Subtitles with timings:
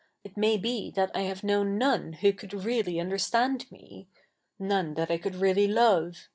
[0.23, 4.07] It may be that I have known none ivho could really understand me—
[4.57, 6.27] none that I could really love.